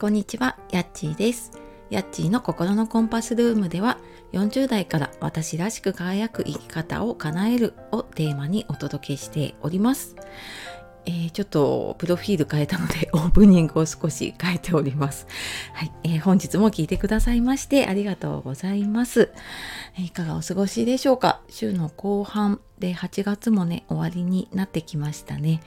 [0.00, 1.50] こんにちは、やっちーです。
[1.90, 3.98] やっちーの心のコンパスルームでは、
[4.32, 10.14] 40代から私らしく輝く生き方を叶えるをテーマにお届けしております。
[11.06, 15.26] えーちょっとプロフィール変えたので オープニングを少し変えております。
[15.72, 19.32] はい、えー本日も聞いてくださいましてありがとうございます。
[19.98, 21.40] いかがお過ごしでしょうか？
[21.48, 25.60] 週の後半で8月もね終わりになってきましたね。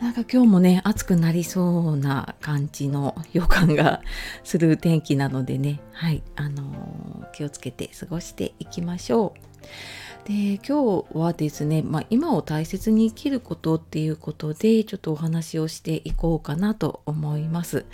[0.00, 4.00] なんか今日もね暑くなりそうな感じの予感が
[4.44, 10.28] する天気なのでねはいあのー気をつけて過ごしていきましょう。
[10.28, 17.86] で今日はですね、まあ、今を大切に生きることっていうことでちょっとお話をしていこうかなと思います。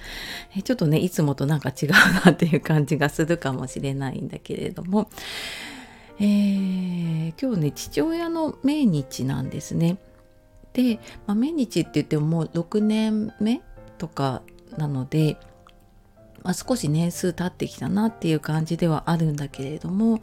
[0.56, 1.90] えちょっとねいつもとなんか違う
[2.24, 5.10] なっていう感じがするかもしれないんだけれども、
[6.18, 9.98] えー今日ね父親の命日なんですね。
[10.76, 13.62] で、まあ、命日って言ってももう6年目
[13.96, 14.42] とか
[14.76, 15.38] なので、
[16.42, 20.20] まあ、少し年数経ってきたなっていう感じではあるんだけれども、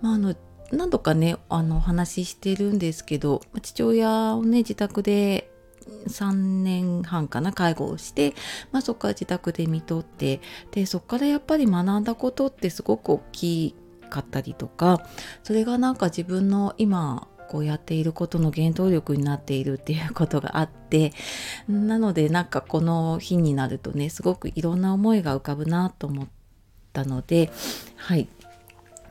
[0.00, 0.36] まあ、あの
[0.70, 5.50] 何度かねあのお話ししてるんですけど父親をね自宅で
[6.06, 8.34] 3年半かな介護をして、
[8.70, 13.74] まあ、そこから自宅で見とってでそこからやっぱり学んだことってすごく大き
[14.08, 15.04] かったりとか
[15.42, 21.12] それがなんか自分の今こうやっていることの原動力になっているっていうことがあって
[21.68, 26.28] なのでなんかこの日になるとねすごくいろんな思いが浮かぶなと思っ
[26.92, 27.50] たので
[27.96, 28.28] はい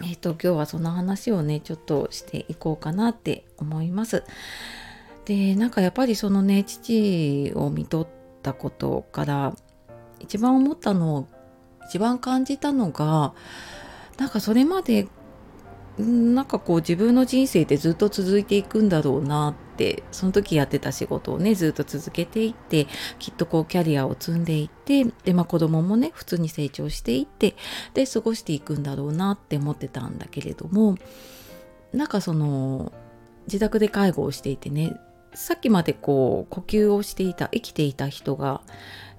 [0.05, 4.23] えっ、と今日はその話をねちょっとしていこうかなって思います。
[5.25, 8.07] でなんかやっぱりそのね父を見とっ
[8.41, 9.53] たことから
[10.21, 11.27] 一番思ったの
[11.89, 13.33] 一番感じたのが
[14.17, 15.09] なんかそれまで
[15.99, 22.87] なんかこう自分の人生ってずっと続いていくんだろうなってその時やってた仕事をねずっと続けていって
[23.19, 27.55] きっとこうキャリアを積んでいってでまあ子供もね普通に成長していって
[27.93, 30.95] で過ごしていくんだろうなって思ってたんだけれども
[31.91, 32.93] なんかその
[33.47, 34.95] 自宅で介護をしていてね
[35.33, 38.61] さっきまでこう呼吸をしていた生きていた人が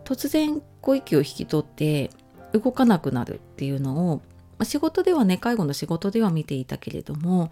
[0.04, 2.10] 突然こう息を引き取って
[2.52, 4.22] 動かなくなるっていうのを
[4.60, 7.50] まあ仕事ではね介護の仕事では見ていたけれども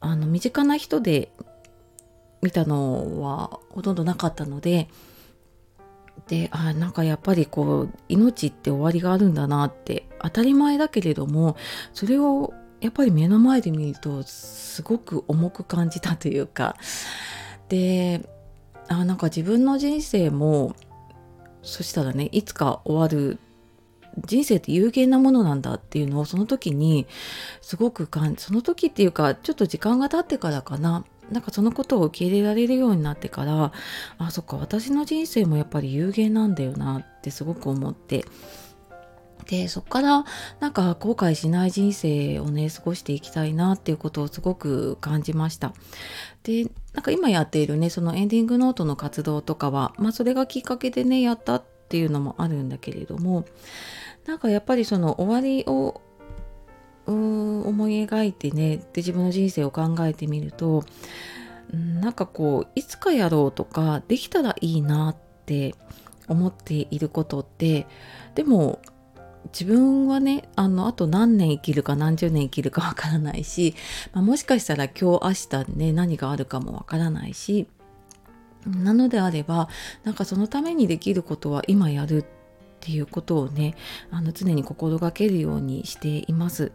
[0.00, 1.30] あの身近な人で
[2.40, 4.88] 見たのはほとんどなかったので
[6.26, 11.56] であなんかやっぱりこう命って終わりがあるんだなって当たり前だけれども
[11.92, 16.76] それをやっぱり目の前で見るとすごく重く感じたというか
[17.68, 18.22] で
[18.88, 20.74] あなんか自分の人生も
[21.62, 23.38] そしたらねいつか終わる
[24.26, 27.06] 人生って有限なものなんだっていうのをその時に
[27.60, 31.04] すごく感じその時っていうかちょっと時間が経ってからかな。
[31.30, 33.72] なんかそのことを受け入れられるようになってから
[34.16, 38.24] あそっか私の人生もやっぱり有限なんだよなってすごく思って。
[39.46, 40.24] でそっから
[40.60, 45.72] なんか後悔しない人生をね過ごしていきたいなっていうことをすごく感じました。
[46.42, 53.46] でなんか今やっているねそのエンディングノートの活動とかはまあそれがきっかけでねやったってっていうのもあるんだけれども
[54.26, 56.02] なんかやっぱりその終わりを
[57.06, 60.84] 思い描いてねで自分の人生を考えてみると
[61.72, 65.16] なんかこういつかやろうとかできたらいいなっ
[65.46, 65.74] て
[66.28, 67.86] 思っていることって
[68.34, 68.82] でも
[69.46, 73.74] 自分はねあのあと何年生きるか何十年生きるかわからないし、
[74.12, 77.66] まあ、もしかしたら今日明日ね何があるかもわからないし
[78.66, 79.68] なのであれば
[80.04, 82.24] なんかそのためにできることは今やるっ
[82.80, 83.74] ていうことをね
[84.10, 86.72] あの常に心がけるようにしています。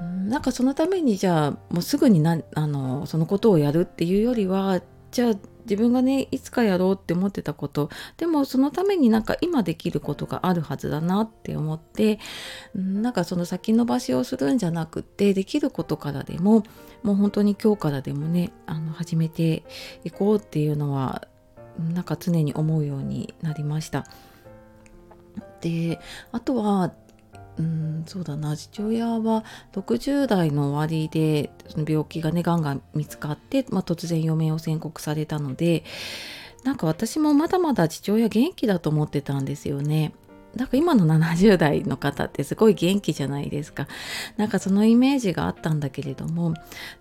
[0.00, 5.34] うんなんかそのためにじゃあもうすぐになあのそのことをやるっていうよりはじゃあ
[5.68, 12.18] 自分がねいつかやろうって思ってたことでもそのためになんか今できることがあるはずだなって思って
[12.74, 16.62] なんかその先延ばしをするんじゃなくってできることからでも
[17.02, 19.64] もう本当に今日からでもねあの始めて
[20.04, 21.26] いこうっていうのは
[21.78, 24.06] なんか常に思うようになりました。
[25.60, 26.00] で
[26.32, 26.92] あとは
[27.58, 35.84] うんそうだな父親は60代の終わりでその病気がねがんが見つかって、まあ、突然余命を宣告されたので
[36.64, 40.12] なんか私もまだまだ父親元気だと思ってたんですよね。
[40.56, 43.86] なんか今の70代の方ってすごい元気じゃないですか。
[44.36, 46.54] なんかそのイメージがあったんだけれども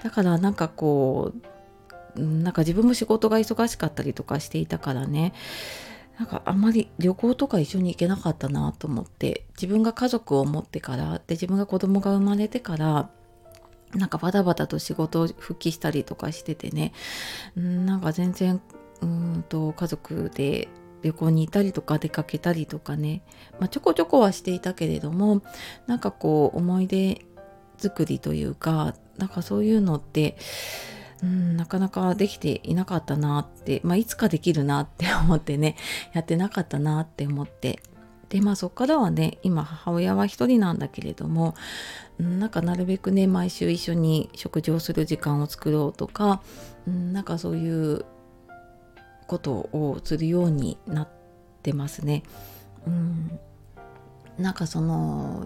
[0.04, 1.34] だからなんかこ
[2.16, 5.34] うなんか自分も仕事が忙しかったりとかしていたからね
[6.17, 13.09] なんかあんまり旅行とか一緒に行けなかったなと思って自分が家族を持ってからで自分が子供が生まれてから
[13.94, 16.94] なんかバタバタと仕事を復帰したりとかしててね。
[17.56, 18.62] うんなんか全然
[19.01, 20.67] うんと家族で
[21.03, 23.21] 旅行に行ったりとか出かけたりとかね、
[23.59, 25.44] まあ、ちょこちょこはしていたけれども
[25.85, 27.25] なんかこう思い出
[27.77, 30.35] 作りというかなんかそういうのって
[31.23, 35.75] うん、なかなかできていなかったなって、まあ、いつかできるなって思ってね
[36.13, 37.79] やってなかったなって思って
[38.29, 41.53] でまあそっからはね今母親は一人なんだけれども、
[42.17, 46.41] なんかなるべくね毎週一緒に食事をする時間を作ろうとか、
[46.88, 48.03] なんかそういう
[49.27, 51.07] ことをするようになっ
[51.62, 52.23] てますね。
[52.88, 53.39] うん、
[54.38, 55.45] なんかその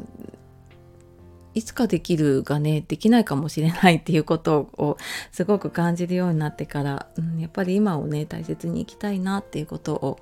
[1.60, 4.98] いつかできるがねできないかもしれないっていうことを
[5.34, 10.20] すごく感じるようになってから、うん、やっぱり今をね大切に生きたいなっていうことを、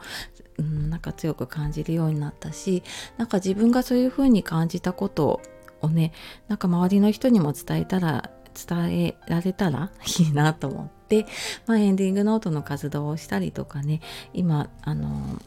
[0.57, 2.81] うん、なんか強く感じるようになったし
[3.17, 5.41] なんか自分がそういうふうに感じたこと
[5.81, 6.11] をね
[6.47, 11.27] なんか周りの人にも伝えたら伝えられたら いいなと思って、
[11.67, 14.01] まあ、エンディングノートの活動をしたりとかね
[14.33, 15.39] 今あの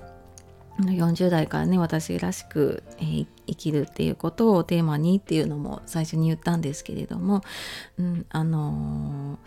[0.84, 7.42] 40代からね私らしく、えー、生きるっていうことをテーマにっていうのも最初に言ったんですけれども、
[7.98, 9.38] うん、あの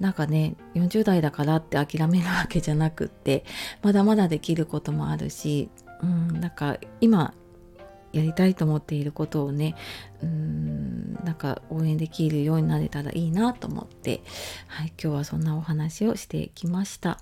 [0.00, 3.44] ー、なんかね40代だからって諦めるわけじゃなくって
[3.82, 5.70] まだまだできることもあるし、
[6.02, 7.34] うん、なんか今
[8.12, 9.74] やりたいと思っていることをね
[10.22, 14.22] うんなんか応援できるようになれたらいいなと思って、
[14.68, 17.18] はい、今日はそんなお話をしてきました。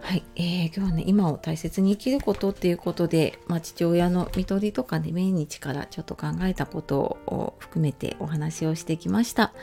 [0.00, 9.54] はい、えー、今日はね今を大切に生きることっていうことで、まあ、父親の看取りとかね命日からちょっと考えたことを含めてお話をしてきました、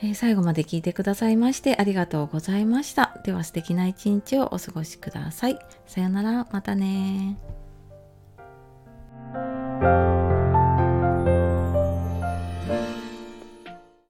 [0.00, 3.20] えー、最後まで聞いてくださいましてありがとうございました。
[3.24, 5.58] では素敵な一日をお過ごしください。
[5.86, 6.46] さようなら。
[6.50, 7.36] またね